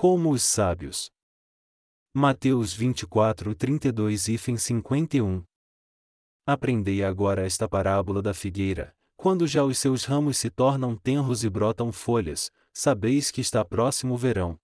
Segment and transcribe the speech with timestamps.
[0.00, 1.10] como os sábios.
[2.14, 5.42] Mateus 24, 32 e 51
[6.46, 11.50] Aprendei agora esta parábola da figueira, quando já os seus ramos se tornam tenros e
[11.50, 14.56] brotam folhas, sabeis que está próximo o verão.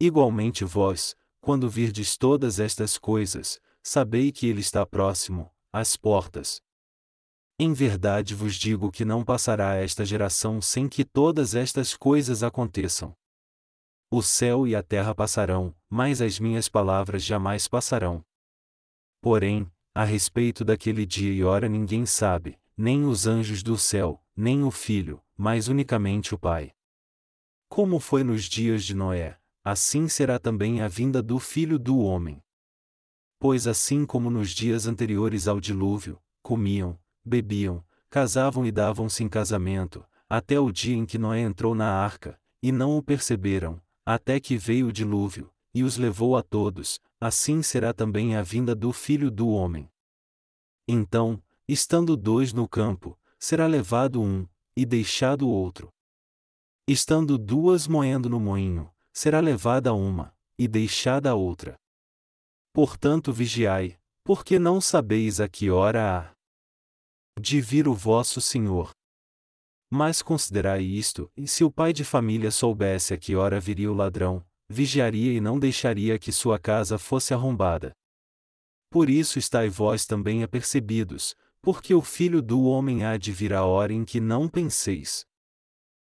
[0.00, 6.60] Igualmente vós, quando virdes todas estas coisas, sabei que ele está próximo, às portas.
[7.60, 13.16] Em verdade vos digo que não passará esta geração sem que todas estas coisas aconteçam.
[14.14, 18.22] O céu e a terra passarão, mas as minhas palavras jamais passarão.
[19.22, 24.64] Porém, a respeito daquele dia e hora ninguém sabe, nem os anjos do céu, nem
[24.64, 26.74] o Filho, mas unicamente o Pai.
[27.70, 32.44] Como foi nos dias de Noé, assim será também a vinda do Filho do Homem.
[33.38, 40.04] Pois assim como nos dias anteriores ao dilúvio, comiam, bebiam, casavam e davam-se em casamento,
[40.28, 44.56] até o dia em que Noé entrou na arca, e não o perceberam, até que
[44.56, 49.30] veio o dilúvio, e os levou a todos, assim será também a vinda do Filho
[49.30, 49.90] do Homem.
[50.86, 55.90] Então, estando dois no campo, será levado um, e deixado o outro.
[56.86, 61.76] Estando duas moendo no moinho, será levada uma, e deixada a outra.
[62.72, 68.90] Portanto vigiai, porque não sabeis a que hora há de vir o vosso Senhor.
[69.94, 73.94] Mas considerai isto, e se o pai de família soubesse a que hora viria o
[73.94, 77.94] ladrão, vigiaria e não deixaria que sua casa fosse arrombada.
[78.88, 83.66] Por isso estai vós também apercebidos, porque o Filho do Homem há de vir a
[83.66, 85.26] hora em que não penseis.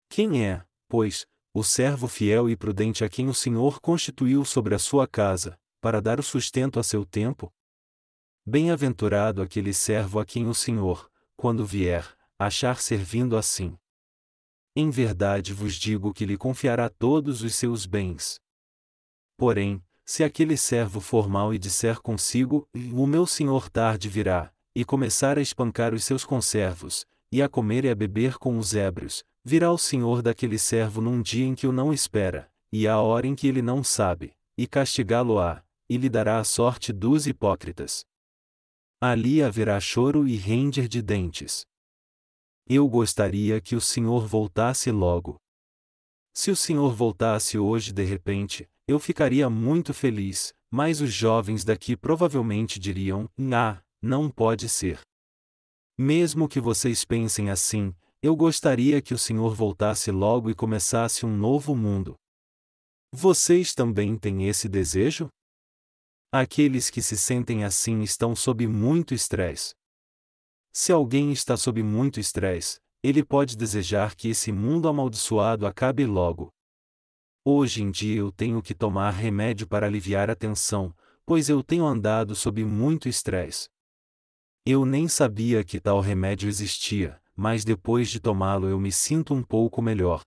[0.10, 4.80] Quem é, pois, o servo fiel e prudente a quem o Senhor constituiu sobre a
[4.80, 7.50] sua casa, para dar o sustento a seu tempo?
[8.46, 13.78] Bem-aventurado aquele servo a quem o Senhor, quando vier, achar servindo assim.
[14.74, 18.40] Em verdade vos digo que lhe confiará todos os seus bens.
[19.38, 24.86] Porém, se aquele servo for mau e disser consigo, o meu senhor tarde virá, e
[24.86, 29.24] começar a espancar os seus conservos, e a comer e a beber com os ébrios,
[29.44, 33.28] virá o senhor daquele servo num dia em que o não espera, e à hora
[33.28, 38.06] em que ele não sabe, e castigá-lo-á, e lhe dará a sorte dos hipócritas.
[39.02, 41.66] Ali haverá choro e render de dentes.
[42.72, 45.38] Eu gostaria que o senhor voltasse logo.
[46.36, 51.98] Se o senhor voltasse hoje de repente, eu ficaria muito feliz, mas os jovens daqui
[51.98, 55.02] provavelmente diriam: Ah, não pode ser.
[55.98, 57.92] Mesmo que vocês pensem assim,
[58.22, 62.16] eu gostaria que o Senhor voltasse logo e começasse um novo mundo.
[63.12, 65.28] Vocês também têm esse desejo?
[66.32, 69.74] Aqueles que se sentem assim estão sob muito estresse.
[70.82, 76.54] Se alguém está sob muito estresse, ele pode desejar que esse mundo amaldiçoado acabe logo.
[77.44, 80.96] Hoje em dia eu tenho que tomar remédio para aliviar a tensão,
[81.26, 83.68] pois eu tenho andado sob muito estresse.
[84.66, 89.44] Eu nem sabia que tal remédio existia, mas depois de tomá-lo eu me sinto um
[89.44, 90.22] pouco melhor.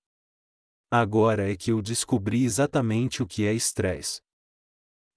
[0.91, 4.21] Agora é que eu descobri exatamente o que é estresse.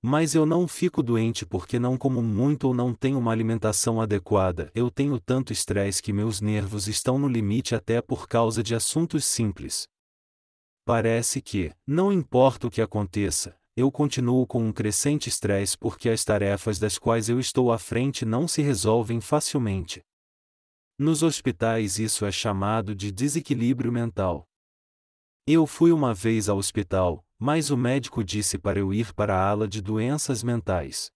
[0.08, 4.72] Mas eu não fico doente porque não como muito ou não tenho uma alimentação adequada.
[4.76, 9.26] Eu tenho tanto estresse que meus nervos estão no limite até por causa de assuntos
[9.26, 9.88] simples.
[10.86, 16.24] Parece que, não importa o que aconteça, eu continuo com um crescente estresse porque as
[16.24, 20.04] tarefas das quais eu estou à frente não se resolvem facilmente.
[21.00, 24.46] Nos hospitais isso é chamado de desequilíbrio mental.
[25.48, 29.50] Eu fui uma vez ao hospital, mas o médico disse para eu ir para a
[29.50, 31.12] ala de doenças mentais.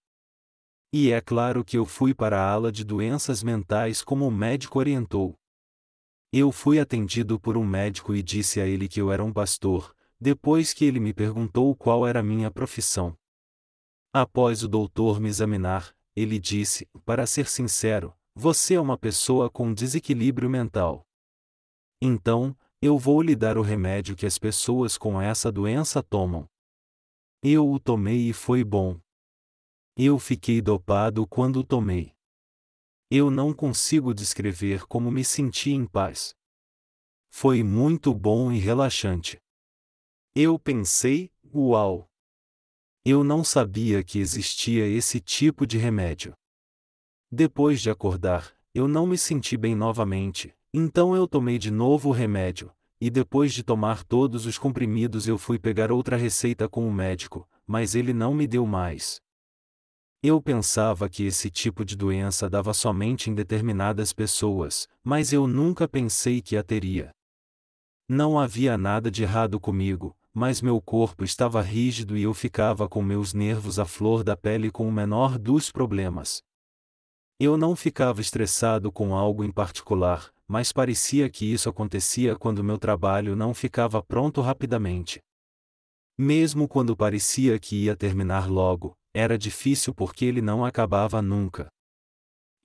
[0.91, 4.79] E é claro que eu fui para a ala de doenças mentais como o médico
[4.79, 5.37] orientou.
[6.31, 9.95] Eu fui atendido por um médico e disse a ele que eu era um pastor,
[10.19, 13.17] depois que ele me perguntou qual era a minha profissão.
[14.11, 19.73] Após o doutor me examinar, ele disse: Para ser sincero, você é uma pessoa com
[19.73, 21.05] desequilíbrio mental.
[22.01, 26.47] Então, eu vou lhe dar o remédio que as pessoas com essa doença tomam.
[27.43, 28.97] Eu o tomei e foi bom.
[29.97, 32.13] Eu fiquei dopado quando o tomei.
[33.11, 36.33] Eu não consigo descrever como me senti em paz.
[37.29, 39.41] Foi muito bom e relaxante.
[40.33, 42.09] Eu pensei, uau!
[43.03, 46.33] Eu não sabia que existia esse tipo de remédio.
[47.29, 52.11] Depois de acordar, eu não me senti bem novamente, então eu tomei de novo o
[52.11, 52.71] remédio,
[53.01, 57.47] e depois de tomar todos os comprimidos eu fui pegar outra receita com o médico,
[57.65, 59.21] mas ele não me deu mais.
[60.21, 65.87] Eu pensava que esse tipo de doença dava somente em determinadas pessoas, mas eu nunca
[65.87, 67.11] pensei que a teria.
[68.07, 73.01] Não havia nada de errado comigo, mas meu corpo estava rígido e eu ficava com
[73.01, 76.43] meus nervos à flor da pele com o menor dos problemas.
[77.41, 82.77] Eu não ficava estressado com algo em particular, mas parecia que isso acontecia quando meu
[82.77, 85.21] trabalho não ficava pronto rapidamente.
[86.17, 91.69] Mesmo quando parecia que ia terminar logo, era difícil porque ele não acabava nunca.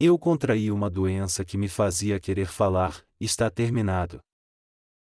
[0.01, 4.19] Eu contraí uma doença que me fazia querer falar, está terminado.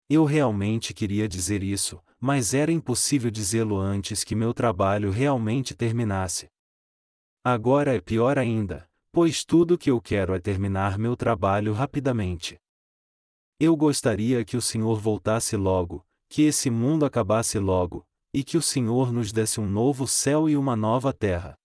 [0.08, 6.46] Eu realmente queria dizer isso, mas era impossível dizê-lo antes que meu trabalho realmente terminasse.
[7.44, 12.58] Agora é pior ainda, pois tudo que eu quero é terminar meu trabalho rapidamente.
[13.58, 18.04] Eu gostaria que o Senhor voltasse logo, que esse mundo acabasse logo,
[18.34, 21.56] e que o Senhor nos desse um novo céu e uma nova terra.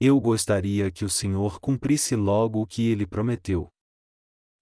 [0.00, 3.68] Eu gostaria que o Senhor cumprisse logo o que ele prometeu.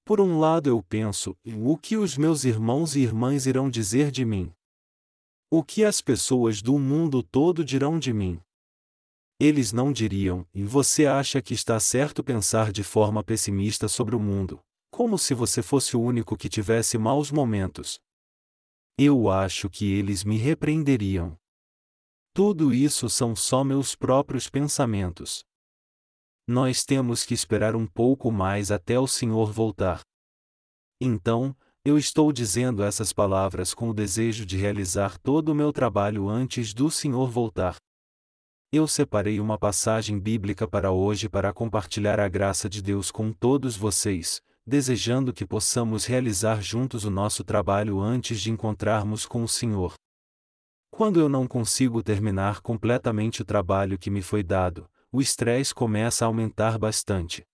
[0.04, 4.24] Por um lado eu penso, o que os meus irmãos e irmãs irão dizer de
[4.24, 4.52] mim?
[5.48, 8.40] O que as pessoas do mundo todo dirão de mim?
[9.44, 14.20] Eles não diriam, e você acha que está certo pensar de forma pessimista sobre o
[14.20, 17.98] mundo, como se você fosse o único que tivesse maus momentos.
[18.96, 21.36] Eu acho que eles me repreenderiam.
[22.32, 25.42] Tudo isso são só meus próprios pensamentos.
[26.46, 30.02] Nós temos que esperar um pouco mais até o Senhor voltar.
[31.00, 31.52] Então,
[31.84, 36.72] eu estou dizendo essas palavras com o desejo de realizar todo o meu trabalho antes
[36.72, 37.74] do Senhor voltar.
[38.74, 43.76] Eu separei uma passagem bíblica para hoje para compartilhar a graça de Deus com todos
[43.76, 49.92] vocês, desejando que possamos realizar juntos o nosso trabalho antes de encontrarmos com o Senhor.
[50.90, 56.24] Quando eu não consigo terminar completamente o trabalho que me foi dado, o estresse começa
[56.24, 57.44] a aumentar bastante.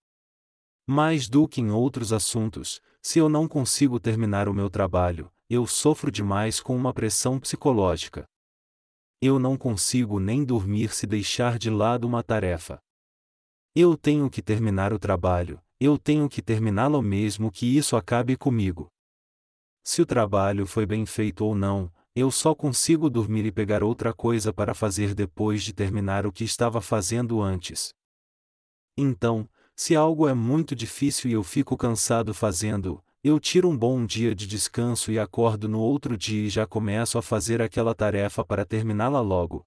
[0.86, 5.66] Mais do que em outros assuntos, se eu não consigo terminar o meu trabalho, eu
[5.66, 8.24] sofro demais com uma pressão psicológica.
[9.20, 12.78] Eu não consigo nem dormir se deixar de lado uma tarefa.
[13.74, 18.88] Eu tenho que terminar o trabalho, eu tenho que terminá-lo mesmo que isso acabe comigo.
[19.82, 24.12] Se o trabalho foi bem feito ou não, eu só consigo dormir e pegar outra
[24.12, 27.92] coisa para fazer depois de terminar o que estava fazendo antes.
[28.96, 34.06] Então, se algo é muito difícil e eu fico cansado fazendo, eu tiro um bom
[34.06, 38.44] dia de descanso e acordo no outro dia e já começo a fazer aquela tarefa
[38.44, 39.66] para terminá-la logo.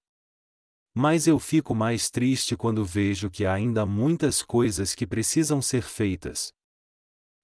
[0.94, 5.82] Mas eu fico mais triste quando vejo que há ainda muitas coisas que precisam ser
[5.82, 6.50] feitas.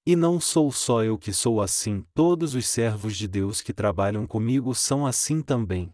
[0.07, 4.27] E não sou só eu que sou assim, todos os servos de Deus que trabalham
[4.27, 5.93] comigo são assim também.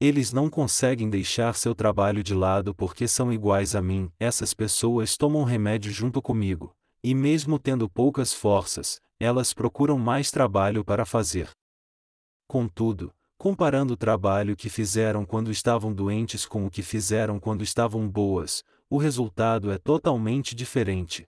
[0.00, 5.16] Eles não conseguem deixar seu trabalho de lado porque são iguais a mim, essas pessoas
[5.16, 11.50] tomam remédio junto comigo, e mesmo tendo poucas forças, elas procuram mais trabalho para fazer.
[12.46, 18.08] Contudo, comparando o trabalho que fizeram quando estavam doentes com o que fizeram quando estavam
[18.08, 21.26] boas, o resultado é totalmente diferente.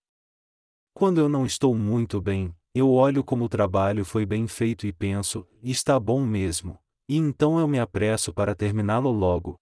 [0.95, 4.93] Quando eu não estou muito bem, eu olho como o trabalho foi bem feito e
[4.93, 6.79] penso, está bom mesmo,
[7.09, 9.57] e então eu me apresso para terminá-lo logo.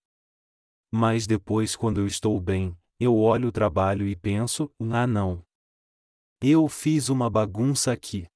[0.90, 5.43] Mas depois, quando eu estou bem, eu olho o trabalho e penso, ah não.
[6.40, 8.29] Eu fiz uma bagunça aqui.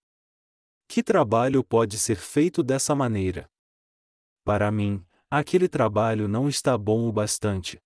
[0.88, 3.48] Que trabalho pode ser feito dessa maneira?
[4.44, 7.80] Para mim, aquele trabalho não está bom o bastante.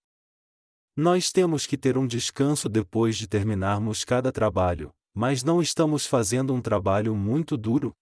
[0.97, 6.55] Nós temos que ter um descanso depois de terminarmos cada trabalho, mas não estamos fazendo
[6.55, 7.95] um trabalho muito duro?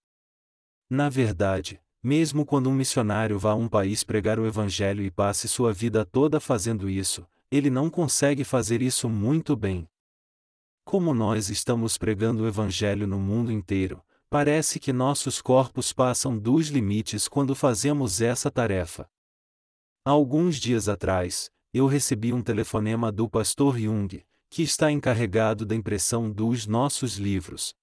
[0.89, 5.49] Na verdade, mesmo quando um missionário vá a um país pregar o Evangelho e passe
[5.49, 9.85] sua vida toda fazendo isso, ele não consegue fazer isso muito bem.
[10.95, 16.69] Como nós estamos pregando o Evangelho no mundo inteiro, parece que nossos corpos passam dos
[16.69, 19.05] limites quando fazemos essa tarefa.
[20.05, 26.31] Alguns dias atrás, eu recebi um telefonema do pastor Jung, que está encarregado da impressão
[26.31, 27.75] dos nossos livros.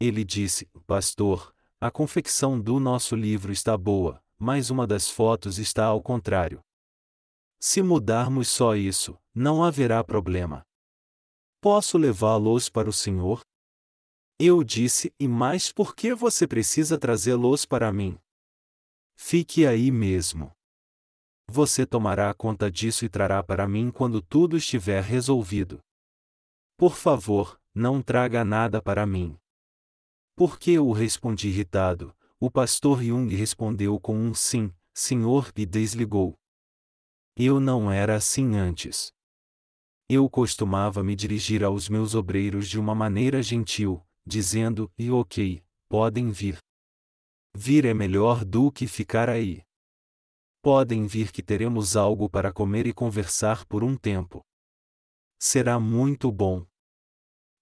[0.00, 5.84] Ele disse: Pastor, a confecção do nosso livro está boa, mas uma das fotos está
[5.84, 6.64] ao contrário.
[7.60, 10.64] Se mudarmos só isso, não haverá problema.
[11.64, 13.40] Posso levá-los para o Senhor?
[14.38, 18.18] Eu disse: E mais por que você precisa trazê-los para mim?
[19.16, 20.52] Fique aí mesmo.
[21.48, 25.80] Você tomará conta disso e trará para mim quando tudo estiver resolvido.
[26.76, 29.34] Por favor, não traga nada para mim.
[30.36, 36.38] Porque eu respondi irritado, o pastor Jung respondeu com um sim, senhor, e desligou.
[37.34, 39.13] Eu não era assim antes.
[40.08, 46.30] Eu costumava me dirigir aos meus obreiros de uma maneira gentil, dizendo: e ok, podem
[46.30, 46.58] vir.
[47.56, 49.62] Vir é melhor do que ficar aí.
[50.60, 54.42] Podem vir que teremos algo para comer e conversar por um tempo.
[55.38, 56.66] Será muito bom.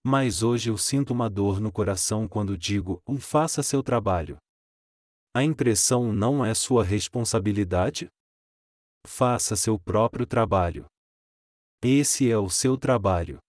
[0.05, 4.37] Mas hoje eu sinto uma dor no coração quando digo: um faça seu trabalho.
[5.35, 8.09] A impressão não é sua responsabilidade?
[9.07, 10.87] Faça seu próprio trabalho.
[11.85, 13.41] Esse é o seu trabalho.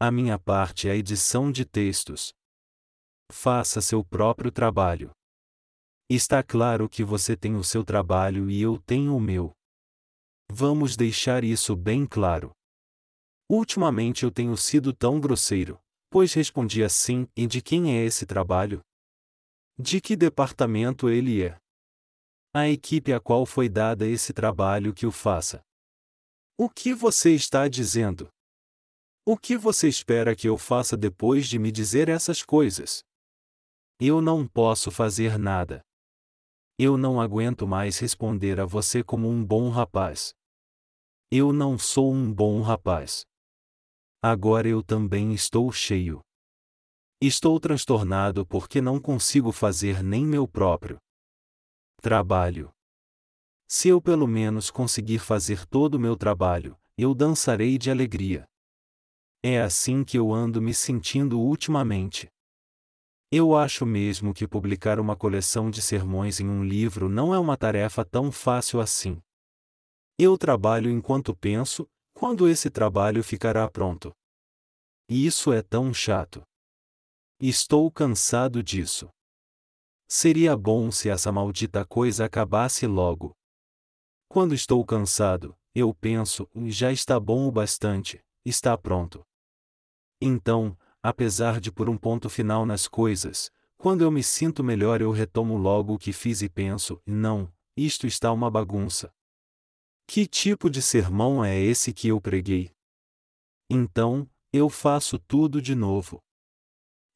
[0.00, 2.32] A minha parte é a edição de textos.
[3.30, 5.12] Faça seu próprio trabalho.
[6.10, 9.52] Está claro que você tem o seu trabalho e eu tenho o meu.
[10.50, 12.50] Vamos deixar isso bem claro.
[13.48, 15.78] Ultimamente eu tenho sido tão grosseiro,
[16.10, 18.80] pois respondi assim: e de quem é esse trabalho?
[19.78, 21.56] De que departamento ele é?
[22.52, 25.64] A equipe a qual foi dada esse trabalho que o faça.
[26.58, 28.30] O que você está dizendo?
[29.26, 33.02] O que você espera que eu faça depois de me dizer essas coisas?
[34.00, 35.82] Eu não posso fazer nada.
[36.78, 40.32] Eu não aguento mais responder a você como um bom rapaz.
[41.30, 43.26] Eu não sou um bom rapaz.
[44.22, 46.22] Agora eu também estou cheio.
[47.20, 50.96] Estou transtornado porque não consigo fazer nem meu próprio
[52.00, 52.75] trabalho.
[53.68, 58.46] Se eu pelo menos conseguir fazer todo o meu trabalho, eu dançarei de alegria.
[59.42, 62.28] É assim que eu ando me sentindo ultimamente.
[63.30, 67.56] Eu acho mesmo que publicar uma coleção de sermões em um livro não é uma
[67.56, 69.20] tarefa tão fácil assim.
[70.16, 74.12] Eu trabalho enquanto penso, quando esse trabalho ficará pronto.
[75.08, 76.42] E isso é tão chato.
[77.40, 79.08] Estou cansado disso.
[80.08, 83.34] Seria bom se essa maldita coisa acabasse logo.
[84.36, 89.24] Quando estou cansado, eu penso, já está bom o bastante, está pronto.
[90.20, 95.10] Então, apesar de por um ponto final nas coisas, quando eu me sinto melhor eu
[95.10, 99.10] retomo logo o que fiz e penso: não, isto está uma bagunça.
[100.06, 102.70] Que tipo de sermão é esse que eu preguei?
[103.70, 106.22] Então, eu faço tudo de novo.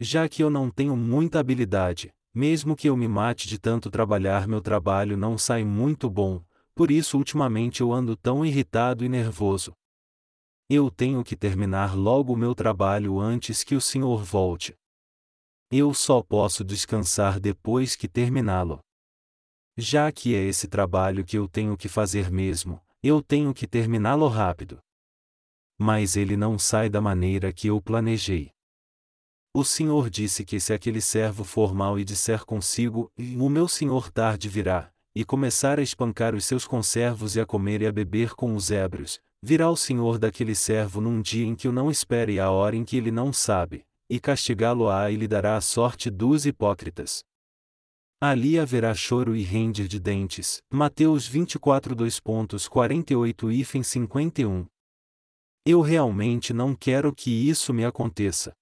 [0.01, 4.49] Já que eu não tenho muita habilidade, mesmo que eu me mate de tanto trabalhar,
[4.49, 6.43] meu trabalho não sai muito bom,
[6.81, 9.75] por isso ultimamente eu ando tão irritado e nervoso.
[10.67, 14.75] Eu tenho que terminar logo o meu trabalho antes que o senhor volte.
[15.71, 18.81] Eu só posso descansar depois que terminá-lo.
[19.77, 24.27] Já que é esse trabalho que eu tenho que fazer mesmo, eu tenho que terminá-lo
[24.27, 24.79] rápido.
[25.79, 28.49] Mas ele não sai da maneira que eu planejei.
[29.55, 34.11] O Senhor disse que se aquele servo for mal e disser consigo, o meu senhor
[34.11, 38.35] tarde virá, e começar a espancar os seus conservos e a comer e a beber
[38.35, 42.35] com os ébrios, Virá o senhor daquele servo num dia em que o não espere
[42.35, 46.11] e a hora em que ele não sabe, e castigá-lo-á e lhe dará a sorte
[46.11, 47.25] dos hipócritas.
[48.21, 50.61] Ali haverá choro e render de dentes.
[50.71, 54.67] Mateus 24 2.48 e 51.
[55.65, 58.53] Eu realmente não quero que isso me aconteça.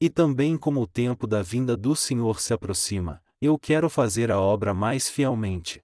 [0.00, 4.38] E também como o tempo da vinda do Senhor se aproxima, eu quero fazer a
[4.38, 5.82] obra mais fielmente.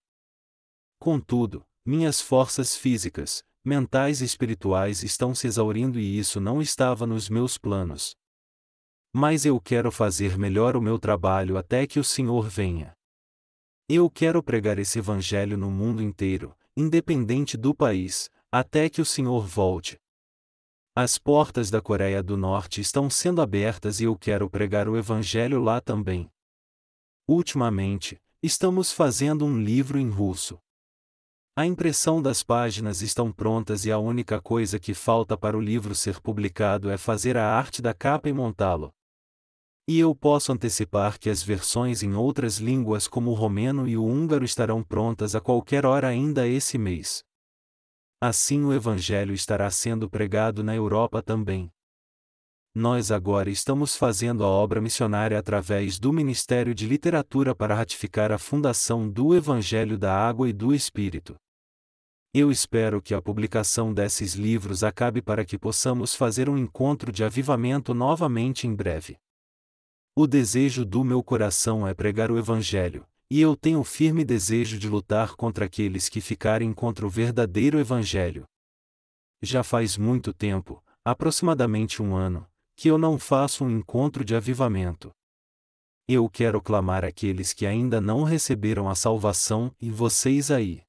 [0.98, 7.30] Contudo, minhas forças físicas, mentais e espirituais estão se exaurindo e isso não estava nos
[7.30, 8.14] meus planos.
[9.14, 12.92] Mas eu quero fazer melhor o meu trabalho até que o Senhor venha.
[13.88, 19.46] Eu quero pregar esse evangelho no mundo inteiro, independente do país, até que o Senhor
[19.46, 19.96] volte.
[20.94, 25.62] As portas da Coreia do Norte estão sendo abertas e eu quero pregar o evangelho
[25.62, 26.30] lá também.
[27.28, 30.60] Ultimamente, estamos fazendo um livro em russo.
[31.56, 35.92] A impressão das páginas estão prontas e a única coisa que falta para o livro
[35.92, 38.92] ser publicado é fazer a arte da capa e montá-lo.
[39.88, 44.04] E eu posso antecipar que as versões em outras línguas como o romeno e o
[44.04, 47.24] húngaro estarão prontas a qualquer hora ainda esse mês.
[48.20, 51.72] Assim o Evangelho estará sendo pregado na Europa também.
[52.78, 58.36] Nós agora estamos fazendo a obra missionária através do Ministério de Literatura para ratificar a
[58.36, 61.36] fundação do Evangelho da Água e do Espírito.
[62.34, 67.24] Eu espero que a publicação desses livros acabe para que possamos fazer um encontro de
[67.24, 69.16] avivamento novamente em breve.
[70.14, 74.86] O desejo do meu coração é pregar o Evangelho, e eu tenho firme desejo de
[74.86, 78.44] lutar contra aqueles que ficarem contra o verdadeiro Evangelho.
[79.40, 85.10] Já faz muito tempo, aproximadamente um ano, que eu não faço um encontro de avivamento.
[86.06, 90.82] Eu quero clamar àqueles que ainda não receberam a salvação, e vocês aí.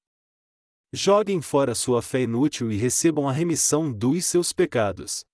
[0.94, 5.26] Joguem fora sua fé inútil e recebam a remissão dos seus pecados.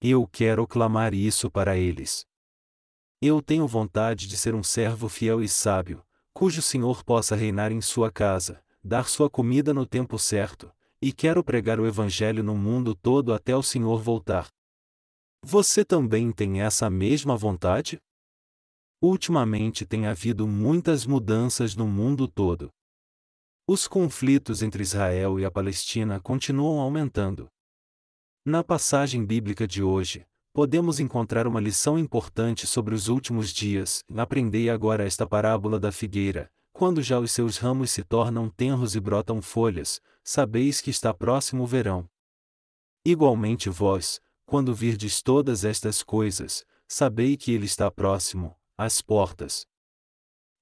[0.00, 2.24] Eu quero clamar isso para eles.
[3.20, 7.80] Eu tenho vontade de ser um servo fiel e sábio, cujo Senhor possa reinar em
[7.80, 10.70] sua casa, dar sua comida no tempo certo,
[11.02, 14.48] e quero pregar o Evangelho no mundo todo até o Senhor voltar.
[15.48, 18.00] Você também tem essa mesma vontade?
[19.00, 22.68] Ultimamente tem havido muitas mudanças no mundo todo.
[23.64, 27.48] Os conflitos entre Israel e a Palestina continuam aumentando.
[28.44, 34.02] Na passagem bíblica de hoje, podemos encontrar uma lição importante sobre os últimos dias.
[34.16, 36.50] Aprendei agora esta parábola da figueira.
[36.72, 41.62] Quando já os seus ramos se tornam tenros e brotam folhas, sabeis que está próximo
[41.62, 42.10] o verão.
[43.04, 49.66] Igualmente vós, quando virdes todas estas coisas, sabei que ele está próximo, às portas.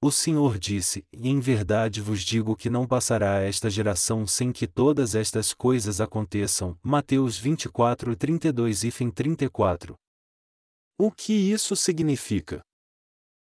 [0.00, 4.66] O Senhor disse: E em verdade vos digo que não passará esta geração sem que
[4.66, 6.78] todas estas coisas aconteçam.
[6.82, 9.94] Mateus 24, 32 e fim 34.
[10.98, 12.62] O que isso significa?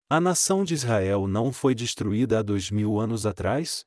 [0.09, 3.85] A nação de Israel não foi destruída há dois mil anos atrás?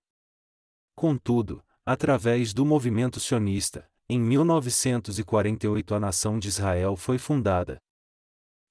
[0.95, 7.79] Contudo, através do movimento sionista, em 1948 a nação de Israel foi fundada.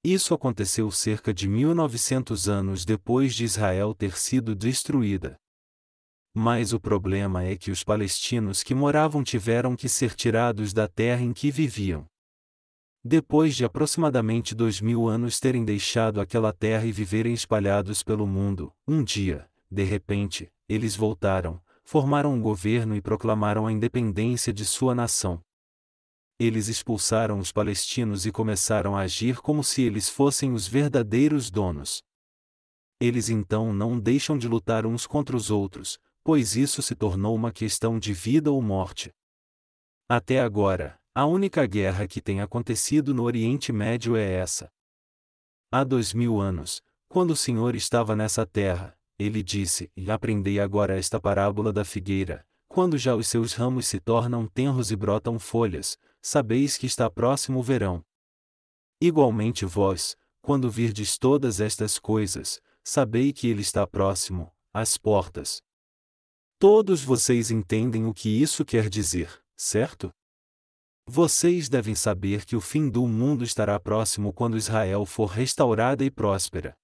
[0.03, 5.37] Isso aconteceu cerca de 1900 anos depois de Israel ter sido destruída.
[6.33, 11.21] Mas o problema é que os palestinos que moravam tiveram que ser tirados da terra
[11.21, 12.05] em que viviam.
[13.03, 18.73] Depois de aproximadamente dois mil anos terem deixado aquela terra e viverem espalhados pelo mundo,
[18.87, 24.93] um dia, de repente, eles voltaram, formaram um governo e proclamaram a independência de sua
[24.93, 25.41] nação
[26.39, 32.03] eles expulsaram os palestinos e começaram a agir como se eles fossem os verdadeiros donos.
[32.99, 37.51] Eles então não deixam de lutar uns contra os outros, pois isso se tornou uma
[37.51, 39.11] questão de vida ou morte.
[40.07, 44.71] Até agora, a única guerra que tem acontecido no Oriente Médio é essa.
[45.71, 50.97] Há dois mil anos, quando o Senhor estava nessa terra, ele disse: E aprendei agora
[50.97, 55.97] esta parábola da figueira, quando já os seus ramos se tornam tenros e brotam folhas,
[56.21, 58.03] sabeis que está próximo o verão.
[59.01, 65.61] Igualmente vós, quando virdes todas estas coisas, sabei que ele está próximo, às portas.
[66.59, 70.11] Todos vocês entendem o que isso quer dizer, certo?
[71.07, 76.11] Vocês devem saber que o fim do mundo estará próximo quando Israel for restaurada e
[76.11, 76.75] próspera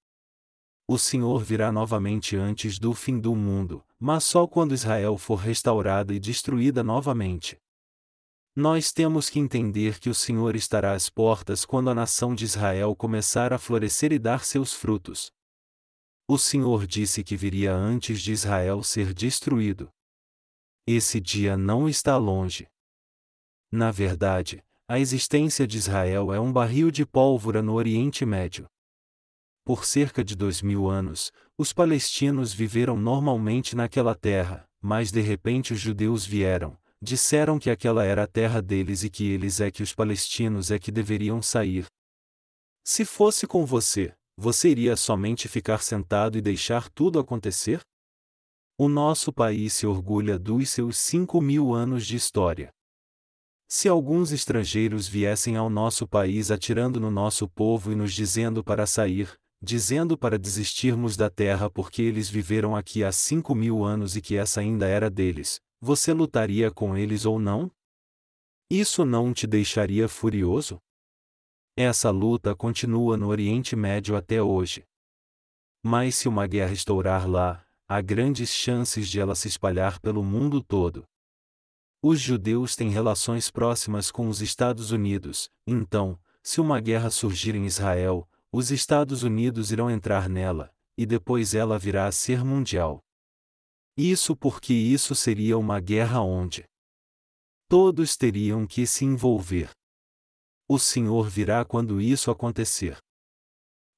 [0.88, 6.14] o Senhor virá novamente antes do fim do mundo, mas só quando Israel for restaurada
[6.14, 7.58] e destruída novamente.
[8.56, 12.96] Nós temos que entender que o Senhor estará às portas quando a nação de Israel
[12.96, 15.32] começar a florescer e dar seus frutos.
[16.28, 19.90] O Senhor disse que viria antes de Israel ser destruído.
[20.86, 22.68] Esse dia não está longe.
[23.72, 28.68] Na verdade, a existência de Israel é um barril de pólvora no Oriente Médio.
[29.66, 35.72] Por cerca de dois mil anos, os palestinos viveram normalmente naquela terra, mas de repente
[35.72, 39.82] os judeus vieram, disseram que aquela era a terra deles e que eles é que
[39.82, 41.86] os palestinos é que deveriam sair.
[42.84, 47.80] Se fosse com você, você iria somente ficar sentado e deixar tudo acontecer?
[48.78, 52.70] O nosso país se orgulha dos seus cinco mil anos de história.
[53.70, 58.86] Se alguns estrangeiros viessem ao nosso país atirando no nosso povo e nos dizendo para
[58.86, 59.32] sair,
[59.64, 64.36] dizendo para desistirmos da terra porque eles viveram aqui há cinco mil anos e que
[64.36, 67.72] essa ainda era deles, você lutaria com eles ou não?
[68.70, 70.80] Isso não te deixaria furioso?
[71.78, 74.84] Essa luta continua no Oriente Médio até hoje.
[75.82, 80.62] Mas se uma guerra estourar lá, há grandes chances de ela se espalhar pelo mundo
[80.62, 81.06] todo.
[82.02, 87.66] Os judeus têm relações próximas com os Estados Unidos, então, se uma guerra surgir em
[87.66, 93.00] Israel, os Estados Unidos irão entrar nela, e depois ela virá a ser mundial.
[93.98, 96.64] Isso porque isso seria uma guerra onde
[97.68, 99.72] todos teriam que se envolver.
[100.70, 102.98] O Senhor virá quando isso acontecer.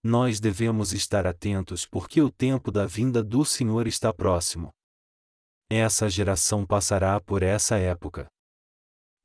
[0.02, 4.72] Nós devemos estar atentos porque o tempo da vinda do Senhor está próximo.
[5.70, 8.28] Essa geração passará por essa época.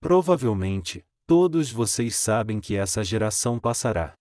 [0.00, 4.14] Provavelmente, todos vocês sabem que essa geração passará.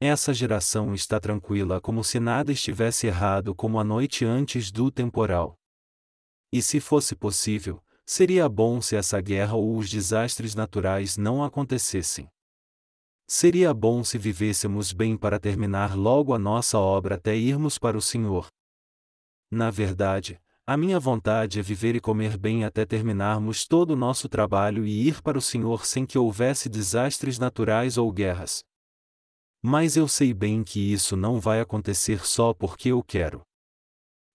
[0.00, 5.58] Essa geração está tranquila como se nada estivesse errado como a noite antes do temporal.
[6.52, 12.28] E se fosse possível, seria bom se essa guerra ou os desastres naturais não acontecessem.
[13.26, 18.00] Seria bom se vivêssemos bem para terminar logo a nossa obra até irmos para o
[18.00, 18.46] Senhor.
[19.50, 24.28] Na verdade, a minha vontade é viver e comer bem até terminarmos todo o nosso
[24.28, 28.62] trabalho e ir para o Senhor sem que houvesse desastres naturais ou guerras.
[29.62, 33.42] Mas eu sei bem que isso não vai acontecer só porque eu quero.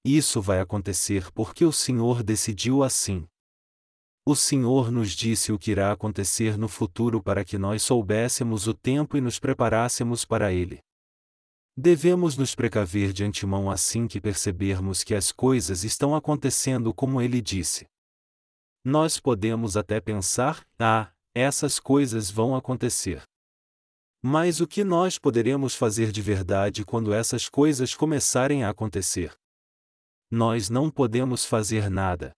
[0.05, 3.25] Isso vai acontecer porque o Senhor decidiu assim.
[4.25, 8.73] O Senhor nos disse o que irá acontecer no futuro para que nós soubéssemos o
[8.73, 10.79] tempo e nos preparássemos para ele.
[11.75, 17.41] Devemos nos precaver de antemão assim que percebermos que as coisas estão acontecendo como ele
[17.41, 17.85] disse.
[18.85, 23.23] Nós podemos até pensar: ah, essas coisas vão acontecer.
[24.25, 29.37] Mas o que nós poderemos fazer de verdade quando essas coisas começarem a acontecer?
[30.31, 32.31] Nós não podemos fazer nada.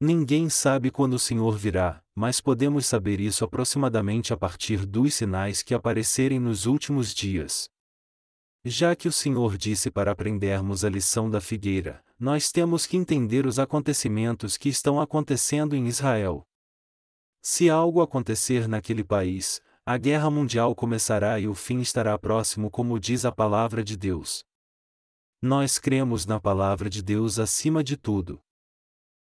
[0.00, 5.62] Ninguém sabe quando o Senhor virá, mas podemos saber isso aproximadamente a partir dos sinais
[5.62, 7.68] que aparecerem nos últimos dias.
[8.64, 13.44] Já que o Senhor disse para aprendermos a lição da figueira, nós temos que entender
[13.44, 16.46] os acontecimentos que estão acontecendo em Israel.
[17.42, 23.00] Se algo acontecer naquele país, a guerra mundial começará e o fim estará próximo, como
[23.00, 24.44] diz a palavra de Deus.
[25.40, 28.38] Nós cremos na palavra de Deus acima de tudo.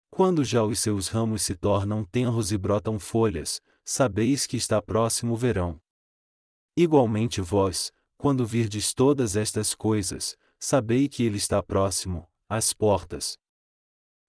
[0.10, 5.34] Quando já os seus ramos se tornam tenros e brotam folhas, sabeis que está próximo
[5.34, 5.80] o verão.
[6.76, 13.38] Igualmente vós, quando virdes todas estas coisas, sabei que ele está próximo, às portas.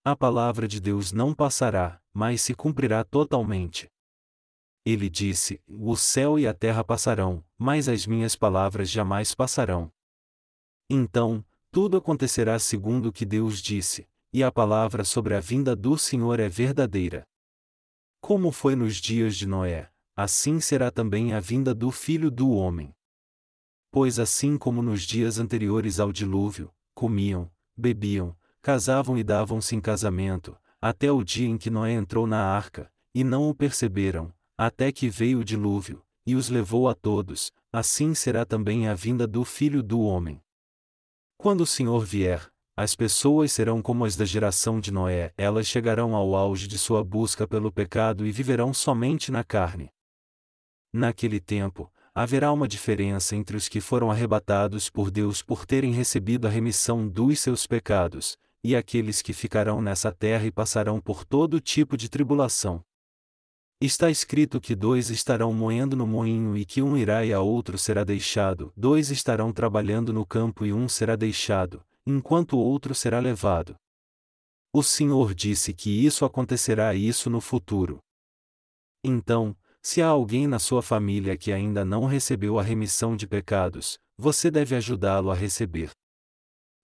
[0.05, 3.91] A palavra de Deus não passará, mas se cumprirá totalmente.
[4.85, 9.93] Ele disse: O céu e a terra passarão, mas as minhas palavras jamais passarão.
[10.89, 15.99] Então, tudo acontecerá segundo o que Deus disse, e a palavra sobre a vinda do
[15.99, 17.27] Senhor é verdadeira.
[18.21, 22.95] Como foi nos dias de Noé, assim será também a vinda do Filho do Homem.
[23.91, 30.57] Pois assim como nos dias anteriores ao dilúvio, comiam, bebiam, casavam e davam-se em casamento,
[30.81, 35.09] até o dia em que Noé entrou na arca, e não o perceberam, até que
[35.09, 39.85] veio o dilúvio, e os levou a todos, assim será também a vinda do Filho
[39.85, 40.43] do Homem.
[41.37, 46.17] Quando o Senhor vier, as pessoas serão como as da geração de Noé, elas chegarão
[46.17, 49.91] ao auge de sua busca pelo pecado e viverão somente na carne.
[50.93, 56.49] Naquele tempo, haverá uma diferença entre os que foram arrebatados por Deus por terem recebido
[56.49, 61.61] a remissão dos seus pecados, e aqueles que ficarão nessa terra e passarão por todo
[61.61, 62.83] tipo de tribulação.
[63.81, 67.79] Está escrito que dois estarão moendo no moinho e que um irá e a outro
[67.79, 73.21] será deixado, dois estarão trabalhando no campo e um será deixado, enquanto o outro será
[73.21, 73.77] levado.
[74.73, 78.01] O Senhor disse que isso acontecerá isso no futuro.
[79.05, 83.97] Então, se há alguém na sua família que ainda não recebeu a remissão de pecados,
[84.17, 85.91] você deve ajudá-lo a receber.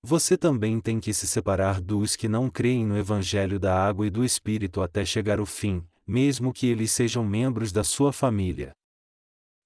[0.00, 4.10] Você também tem que se separar dos que não creem no Evangelho da água e
[4.10, 8.72] do Espírito até chegar o fim, mesmo que eles sejam membros da sua família.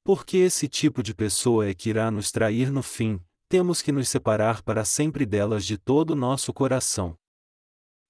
[0.04, 4.08] Porque esse tipo de pessoa é que irá nos trair no fim, temos que nos
[4.08, 7.16] separar para sempre delas de todo o nosso coração.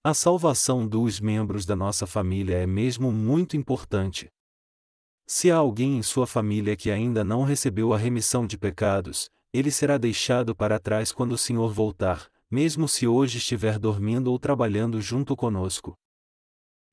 [0.04, 4.28] A salvação dos membros da nossa família é mesmo muito importante.
[5.26, 9.70] Se há alguém em sua família que ainda não recebeu a remissão de pecados, ele
[9.70, 15.00] será deixado para trás quando o Senhor voltar, mesmo se hoje estiver dormindo ou trabalhando
[15.00, 15.96] junto conosco.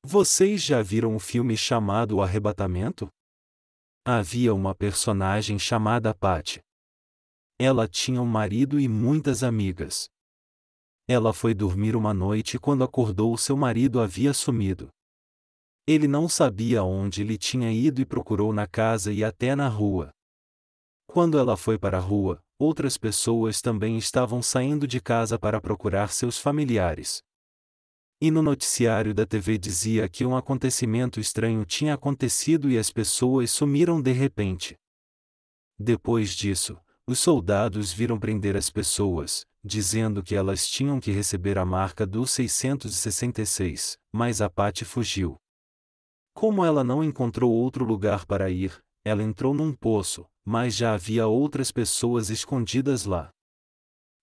[0.08, 3.08] Vocês já viram o filme chamado O Arrebatamento?
[4.06, 6.60] Havia uma personagem chamada Pat.
[7.58, 10.08] Ela tinha um marido e muitas amigas.
[11.08, 14.90] Ela foi dormir uma noite e quando acordou seu marido havia sumido.
[15.88, 20.12] Ele não sabia onde ele tinha ido e procurou na casa e até na rua.
[21.08, 26.12] Quando ela foi para a rua, outras pessoas também estavam saindo de casa para procurar
[26.12, 27.25] seus familiares.
[28.18, 33.50] E no noticiário da TV dizia que um acontecimento estranho tinha acontecido e as pessoas
[33.50, 34.74] sumiram de repente.
[35.78, 41.64] Depois disso, os soldados viram prender as pessoas, dizendo que elas tinham que receber a
[41.66, 45.36] marca dos 666, mas a Pate fugiu.
[46.34, 51.26] Como ela não encontrou outro lugar para ir, ela entrou num poço, mas já havia
[51.26, 53.30] outras pessoas escondidas lá.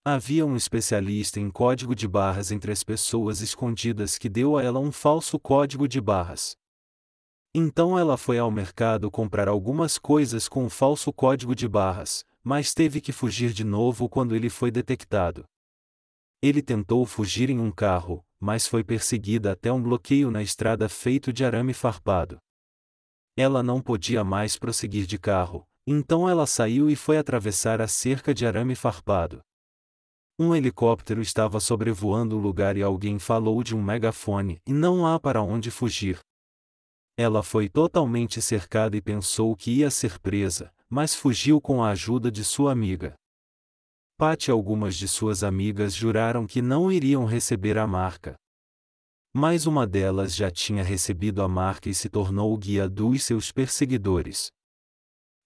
[0.06, 4.78] Havia um especialista em código de barras entre as pessoas escondidas que deu a ela
[4.78, 6.58] um falso código de barras.
[7.56, 12.74] Então ela foi ao mercado comprar algumas coisas com o falso código de barras, mas
[12.74, 15.46] teve que fugir de novo quando ele foi detectado.
[16.42, 21.32] Ele tentou fugir em um carro, mas foi perseguida até um bloqueio na estrada feito
[21.32, 22.40] de arame farpado.
[23.38, 28.34] Ela não podia mais prosseguir de carro, então ela saiu e foi atravessar a cerca
[28.34, 29.42] de arame farpado.
[30.38, 35.20] Um helicóptero estava sobrevoando o lugar e alguém falou de um megafone, e não há
[35.20, 36.20] para onde fugir.
[37.16, 42.32] Ela foi totalmente cercada e pensou que ia ser presa, mas fugiu com a ajuda
[42.32, 43.14] de sua amiga.
[44.18, 48.36] Pat e algumas de suas amigas juraram que não iriam receber a marca.
[49.36, 53.52] Mas uma delas já tinha recebido a marca e se tornou o guia dos seus
[53.52, 54.48] perseguidores.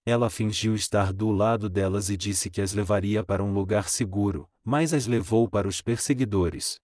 [0.08, 4.48] Ela fingiu estar do lado delas e disse que as levaria para um lugar seguro,
[4.64, 6.80] mas as levou para os perseguidores.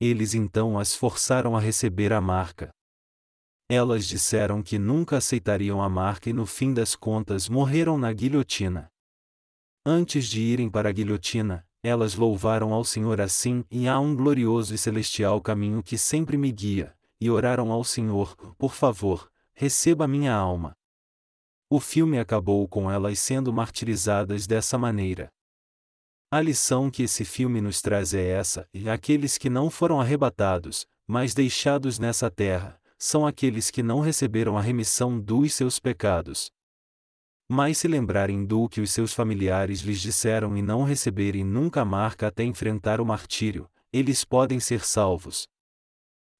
[0.00, 2.70] Eles então as forçaram a receber a marca.
[3.68, 8.88] Elas disseram que nunca aceitariam a marca e no fim das contas morreram na guilhotina.
[9.84, 14.74] Antes de irem para a guilhotina, elas louvaram ao Senhor assim e há um glorioso
[14.74, 20.34] e celestial caminho que sempre me guia, e oraram ao Senhor, por favor, receba minha
[20.34, 20.74] alma.
[21.74, 25.30] O filme acabou com elas sendo martirizadas dessa maneira.
[26.30, 30.86] A lição que esse filme nos traz é essa: e aqueles que não foram arrebatados,
[31.06, 36.50] mas deixados nessa terra, são aqueles que não receberam a remissão dos seus pecados.
[37.48, 41.86] Mas se lembrarem do que os seus familiares lhes disseram e não receberem nunca a
[41.86, 45.48] marca até enfrentar o martírio, eles podem ser salvos.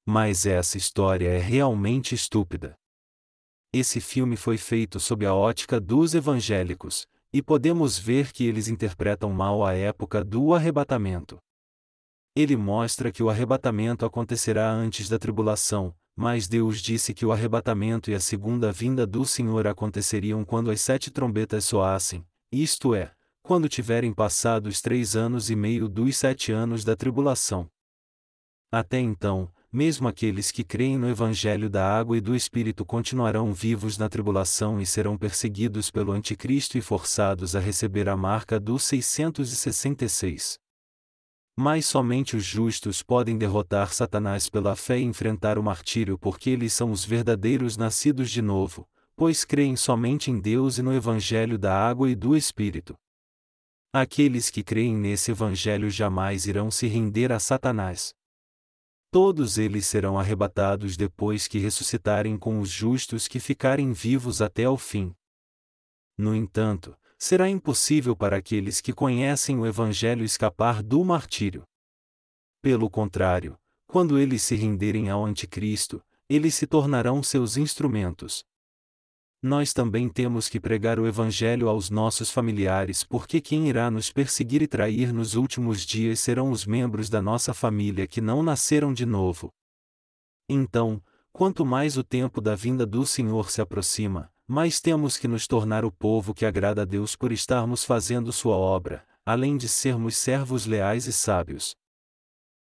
[0.07, 2.77] Mas essa história é realmente estúpida.
[3.74, 9.32] Esse filme foi feito sob a ótica dos evangélicos, e podemos ver que eles interpretam
[9.32, 11.38] mal a época do arrebatamento.
[12.37, 18.11] Ele mostra que o arrebatamento acontecerá antes da tribulação, mas Deus disse que o arrebatamento
[18.11, 23.11] e a segunda vinda do Senhor aconteceriam quando as sete trombetas soassem, isto é,
[23.42, 27.70] quando tiverem passado os três anos e meio dos sete anos da tribulação.
[28.70, 33.96] Até então, mesmo aqueles que creem no Evangelho da água e do Espírito continuarão vivos
[33.96, 40.58] na tribulação e serão perseguidos pelo Anticristo e forçados a receber a marca dos 666.
[41.56, 46.74] Mas somente os justos podem derrotar Satanás pela fé e enfrentar o martírio porque eles
[46.74, 51.74] são os verdadeiros nascidos de novo, pois creem somente em Deus e no Evangelho da
[51.74, 52.94] água e do Espírito.
[53.90, 58.14] Aqueles que creem nesse Evangelho jamais irão se render a Satanás.
[59.12, 64.79] Todos eles serão arrebatados depois que ressuscitarem com os justos que ficarem vivos até o
[64.79, 65.14] fim.
[66.16, 71.62] No entanto, será impossível para aqueles que conhecem o Evangelho escapar do martírio.
[72.62, 78.46] Pelo contrário, quando eles se renderem ao Anticristo, eles se tornarão seus instrumentos.
[79.42, 84.62] Nós também temos que pregar o Evangelho aos nossos familiares porque quem irá nos perseguir
[84.62, 89.05] e trair nos últimos dias serão os membros da nossa família que não nasceram de
[89.05, 89.52] novo.
[90.48, 91.02] Então,
[91.33, 95.85] quanto mais o tempo da vinda do Senhor se aproxima, mas temos que nos tornar
[95.85, 100.66] o povo que agrada a Deus por estarmos fazendo sua obra, além de sermos servos
[100.66, 101.74] leais e sábios.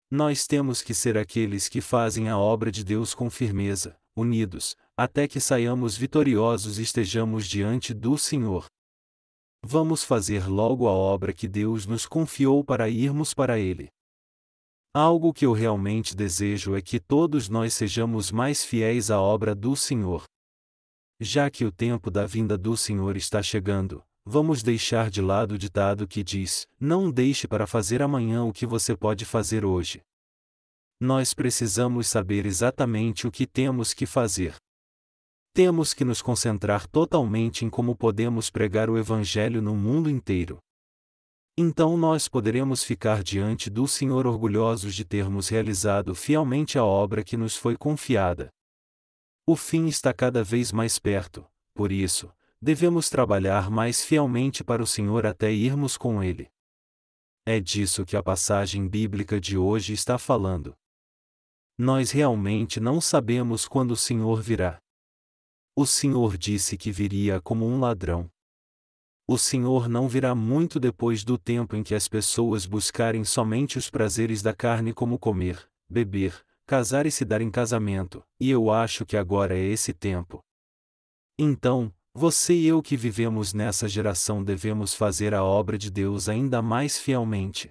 [0.09, 5.29] Nós temos que ser aqueles que fazem a obra de Deus com firmeza, unidos, até
[5.29, 8.65] que saiamos vitoriosos e estejamos diante do Senhor.
[9.63, 13.87] Vamos fazer logo a obra que Deus nos confiou para irmos para Ele.
[14.93, 19.73] Algo que eu realmente desejo é que todos nós sejamos mais fiéis à obra do
[19.73, 20.25] Senhor.
[21.17, 25.57] Já que o tempo da vinda do Senhor está chegando, vamos deixar de lado o
[25.57, 30.01] ditado que diz: Não deixe para fazer amanhã o que você pode fazer hoje.
[30.99, 34.57] Nós precisamos saber exatamente o que temos que fazer.
[35.53, 40.59] Temos que nos concentrar totalmente em como podemos pregar o Evangelho no mundo inteiro.
[41.57, 47.35] Então nós poderemos ficar diante do Senhor orgulhosos de termos realizado fielmente a obra que
[47.35, 48.49] nos foi confiada.
[49.45, 52.31] O fim está cada vez mais perto, por isso,
[52.61, 56.49] devemos trabalhar mais fielmente para o Senhor até irmos com Ele.
[57.45, 60.75] É disso que a passagem bíblica de hoje está falando.
[61.77, 64.79] Nós realmente não sabemos quando o Senhor virá.
[65.81, 68.29] O Senhor disse que viria como um ladrão.
[69.25, 73.89] O Senhor não virá muito depois do tempo em que as pessoas buscarem somente os
[73.89, 79.05] prazeres da carne como comer, beber, casar e se dar em casamento, e eu acho
[79.05, 80.43] que agora é esse tempo.
[81.39, 86.61] Então, você e eu que vivemos nessa geração devemos fazer a obra de Deus ainda
[86.61, 87.69] mais fielmente.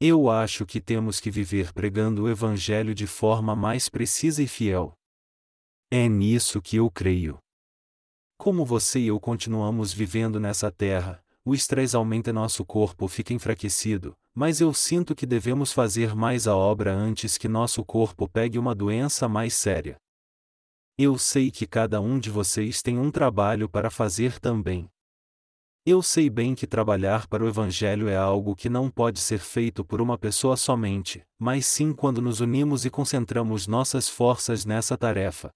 [0.00, 4.96] Eu acho que temos que viver pregando o Evangelho de forma mais precisa e fiel.
[5.94, 7.38] É nisso que eu creio.
[8.38, 13.34] Como você e eu continuamos vivendo nessa terra, o estresse aumenta e nosso corpo fica
[13.34, 18.58] enfraquecido, mas eu sinto que devemos fazer mais a obra antes que nosso corpo pegue
[18.58, 19.98] uma doença mais séria.
[20.96, 24.88] Eu sei que cada um de vocês tem um trabalho para fazer também.
[25.84, 29.84] Eu sei bem que trabalhar para o Evangelho é algo que não pode ser feito
[29.84, 35.52] por uma pessoa somente, mas sim quando nos unimos e concentramos nossas forças nessa tarefa.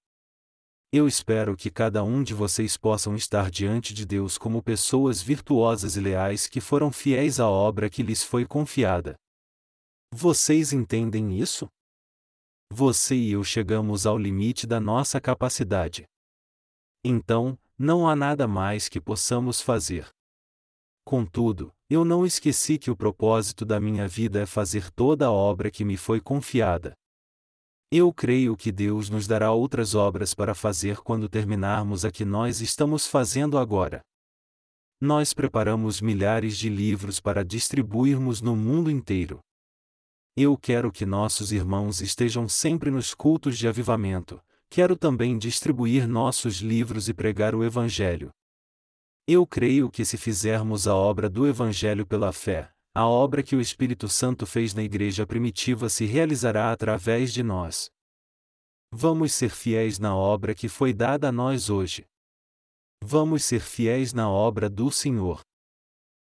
[0.92, 5.96] Eu espero que cada um de vocês possam estar diante de Deus como pessoas virtuosas
[5.96, 9.16] e leais que foram fiéis à obra que lhes foi confiada.
[10.12, 11.68] Vocês entendem isso?
[12.72, 16.04] Você e eu chegamos ao limite da nossa capacidade.
[17.04, 20.08] Então, não há nada mais que possamos fazer.
[21.04, 25.70] Contudo, eu não esqueci que o propósito da minha vida é fazer toda a obra
[25.70, 26.94] que me foi confiada.
[27.90, 32.60] Eu creio que Deus nos dará outras obras para fazer quando terminarmos a que nós
[32.60, 34.02] estamos fazendo agora.
[35.00, 39.38] Nós preparamos milhares de livros para distribuirmos no mundo inteiro.
[40.36, 46.56] Eu quero que nossos irmãos estejam sempre nos cultos de avivamento, quero também distribuir nossos
[46.56, 48.30] livros e pregar o Evangelho.
[49.28, 53.60] Eu creio que se fizermos a obra do Evangelho pela fé, a obra que o
[53.60, 57.90] Espírito Santo fez na igreja primitiva se realizará através de nós.
[58.90, 62.06] Vamos ser fiéis na obra que foi dada a nós hoje.
[63.04, 65.42] Vamos ser fiéis na obra do Senhor.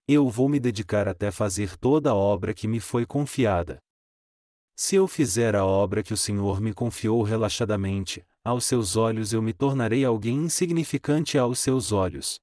[0.07, 3.77] Eu vou me dedicar até fazer toda a obra que me foi confiada.
[4.75, 9.41] Se eu fizer a obra que o Senhor me confiou relaxadamente, aos seus olhos eu
[9.41, 12.39] me tornarei alguém insignificante aos seus olhos.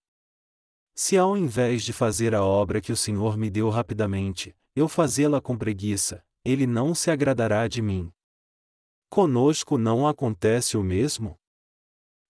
[1.05, 5.41] Se ao invés de fazer a obra que o Senhor me deu rapidamente, eu fazê-la
[5.41, 8.09] com preguiça, ele não se agradará de mim.
[9.11, 11.37] Conosco não acontece o mesmo?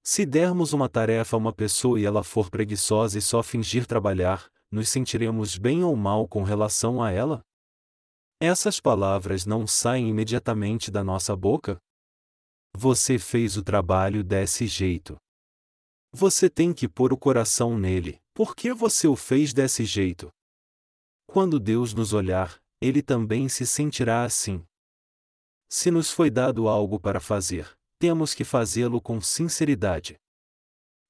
[0.03, 4.51] Se dermos uma tarefa a uma pessoa e ela for preguiçosa e só fingir trabalhar,
[4.71, 7.43] nos sentiremos bem ou mal com relação a ela?
[8.41, 11.77] Essas palavras não saem imediatamente da nossa boca?
[12.75, 15.19] Você fez o trabalho desse jeito.
[16.15, 20.31] Você tem que pôr o coração nele, por que você o fez desse jeito?
[21.27, 24.63] Quando Deus nos olhar, ele também se sentirá assim.
[25.71, 30.17] Se nos foi dado algo para fazer, temos que fazê-lo com sinceridade.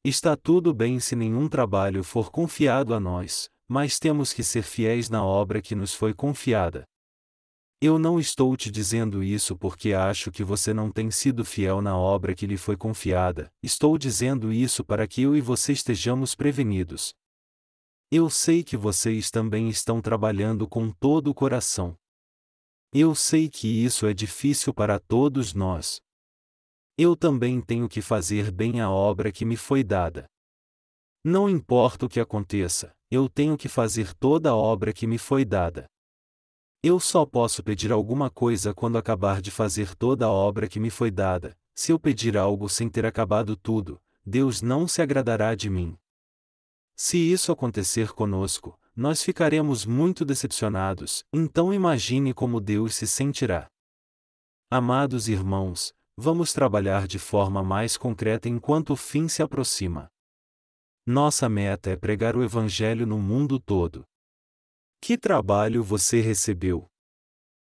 [0.05, 5.09] Está tudo bem se nenhum trabalho for confiado a nós, mas temos que ser fiéis
[5.09, 6.85] na obra que nos foi confiada.
[7.85, 11.99] Eu não estou te dizendo isso porque acho que você não tem sido fiel na
[11.99, 17.13] obra que lhe foi confiada, estou dizendo isso para que eu e você estejamos prevenidos.
[18.09, 21.97] Eu sei que vocês também estão trabalhando com todo o coração.
[22.95, 26.01] Eu sei que isso é difícil para todos nós.
[26.97, 30.27] Eu também tenho que fazer bem a obra que me foi dada.
[31.25, 35.45] Não importa o que aconteça, eu tenho que fazer toda a obra que me foi
[35.45, 35.91] dada.
[36.85, 40.91] Eu só posso pedir alguma coisa quando acabar de fazer toda a obra que me
[40.91, 41.57] foi dada.
[41.73, 45.97] Se eu pedir algo sem ter acabado tudo, Deus não se agradará de mim.
[46.97, 53.69] Se isso acontecer conosco, nós ficaremos muito decepcionados, então imagine como Deus se sentirá.
[54.69, 60.11] Amados irmãos, vamos trabalhar de forma mais concreta enquanto o fim se aproxima.
[61.07, 64.05] Nossa meta é pregar o Evangelho no mundo todo.
[65.05, 66.87] Que trabalho você recebeu?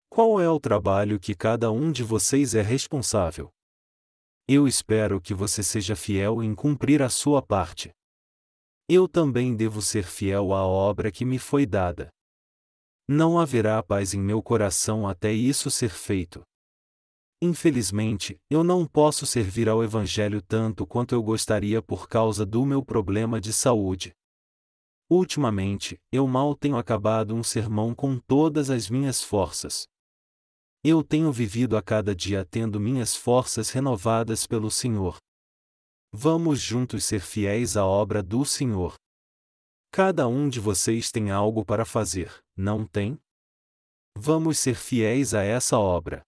[0.09, 3.49] Qual é o trabalho que cada um de vocês é responsável?
[4.47, 7.91] Eu espero que você seja fiel em cumprir a sua parte.
[8.87, 12.07] Eu também devo ser fiel à obra que me foi dada.
[13.09, 16.43] Não haverá paz em meu coração até isso ser feito.
[17.41, 22.81] Infelizmente, eu não posso servir ao Evangelho tanto quanto eu gostaria por causa do meu
[22.81, 24.13] problema de saúde.
[25.09, 29.87] Ultimamente, eu mal tenho acabado um sermão com todas as minhas forças.
[30.83, 35.17] Eu tenho vivido a cada dia tendo minhas forças renovadas pelo Senhor.
[36.11, 38.95] Vamos juntos ser fiéis à obra do Senhor.
[39.91, 43.17] Cada um de vocês tem algo para fazer, não tem?
[44.17, 46.21] Vamos ser fiéis a essa obra.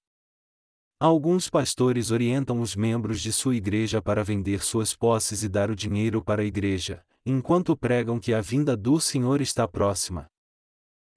[1.02, 5.76] Alguns pastores orientam os membros de sua igreja para vender suas posses e dar o
[5.76, 10.26] dinheiro para a igreja, enquanto pregam que a vinda do Senhor está próxima.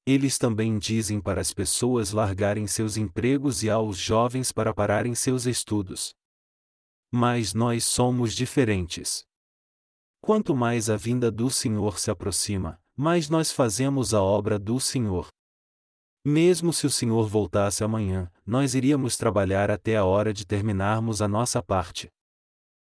[0.07, 5.47] Eles também dizem para as pessoas largarem seus empregos e aos jovens para pararem seus
[5.47, 6.13] estudos.
[7.11, 9.25] Mas nós somos diferentes.
[10.21, 15.29] Quanto mais a vinda do Senhor se aproxima, mais nós fazemos a obra do Senhor.
[16.25, 21.27] Mesmo se o Senhor voltasse amanhã, nós iríamos trabalhar até a hora de terminarmos a
[21.27, 22.09] nossa parte.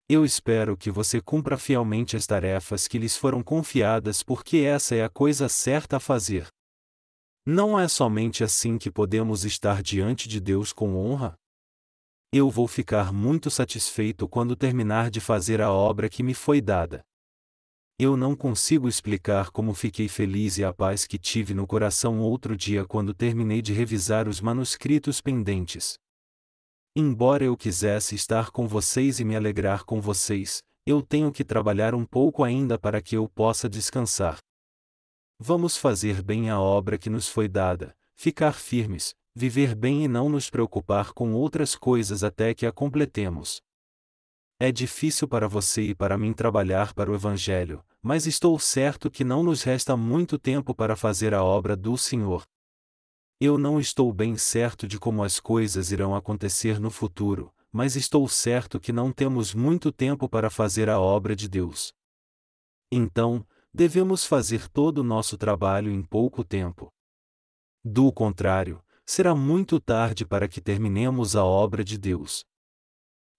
[0.07, 5.03] Eu espero que você cumpra fielmente as tarefas que lhes foram confiadas porque essa é
[5.03, 6.47] a coisa certa a fazer.
[7.47, 11.35] Não é somente assim que podemos estar diante de Deus com honra?
[12.31, 17.03] Eu vou ficar muito satisfeito quando terminar de fazer a obra que me foi dada.
[17.99, 22.55] Eu não consigo explicar como fiquei feliz e a paz que tive no coração outro
[22.55, 25.99] dia quando terminei de revisar os manuscritos pendentes.
[26.97, 31.93] Embora eu quisesse estar com vocês e me alegrar com vocês, eu tenho que trabalhar
[31.93, 34.39] um pouco ainda para que eu possa descansar.
[35.37, 40.29] Vamos fazer bem a obra que nos foi dada, ficar firmes, viver bem e não
[40.29, 43.61] nos preocupar com outras coisas até que a completemos.
[44.61, 49.25] É difícil para você e para mim trabalhar para o Evangelho, mas estou certo que
[49.25, 52.45] não nos resta muito tempo para fazer a obra do Senhor.
[53.41, 58.29] Eu não estou bem certo de como as coisas irão acontecer no futuro, mas estou
[58.29, 61.93] certo que não temos muito tempo para fazer a obra de Deus.
[62.91, 66.93] Então, devemos fazer todo o nosso trabalho em pouco tempo.
[67.85, 72.45] Do contrário, será muito tarde para que terminemos a obra de Deus.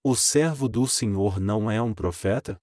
[0.04, 2.60] O servo do Senhor não é um profeta?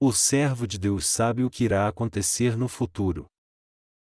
[0.00, 3.28] O servo de Deus sabe o que irá acontecer no futuro.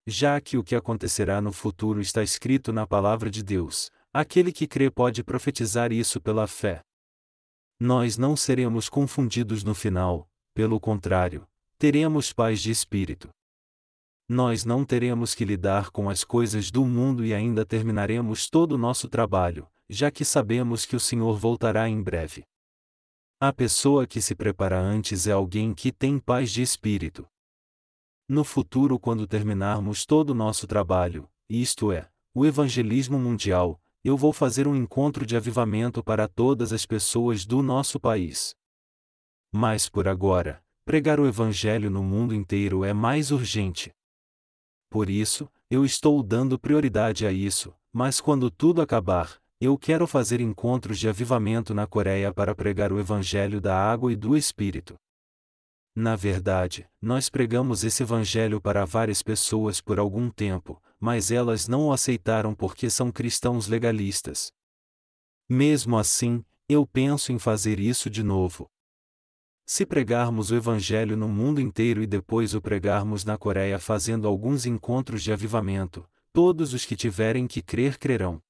[0.05, 4.67] Já que o que acontecerá no futuro está escrito na palavra de Deus, aquele que
[4.67, 6.81] crê pode profetizar isso pela fé.
[7.79, 11.47] Nós não seremos confundidos no final, pelo contrário,
[11.77, 13.29] teremos paz de espírito
[14.33, 18.77] nós não teremos que lidar com as coisas do mundo e ainda terminaremos todo o
[18.77, 22.43] nosso trabalho, já que sabemos que o Senhor voltará em breve.
[23.39, 27.27] A pessoa que se prepara antes é alguém que tem paz de espírito.
[28.27, 34.31] No futuro, quando terminarmos todo o nosso trabalho, isto é, o evangelismo mundial, eu vou
[34.31, 38.55] fazer um encontro de avivamento para todas as pessoas do nosso país.
[39.51, 43.91] Mas por agora, pregar o evangelho no mundo inteiro é mais urgente.
[44.89, 50.41] Por isso, eu estou dando prioridade a isso, mas quando tudo acabar, eu quero fazer
[50.41, 54.95] encontros de avivamento na Coreia para pregar o Evangelho da água e do Espírito.
[55.95, 61.87] Na verdade, nós pregamos esse Evangelho para várias pessoas por algum tempo, mas elas não
[61.87, 64.51] o aceitaram porque são cristãos legalistas.
[65.47, 68.67] Mesmo assim, eu penso em fazer isso de novo.
[69.65, 74.65] Se pregarmos o Evangelho no mundo inteiro e depois o pregarmos na Coreia fazendo alguns
[74.65, 78.41] encontros de avivamento, todos os que tiverem que crer crerão.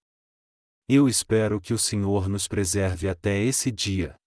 [0.87, 4.17] Eu espero que o Senhor nos preserve até esse dia.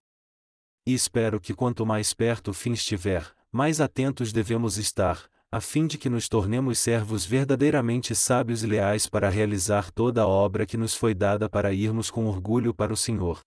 [0.86, 5.86] E espero que quanto mais perto o fim estiver, mais atentos devemos estar, a fim
[5.86, 10.76] de que nos tornemos servos verdadeiramente sábios e leais para realizar toda a obra que
[10.76, 13.40] nos foi dada para irmos com orgulho para o Senhor.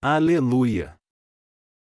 [0.00, 0.96] Aleluia!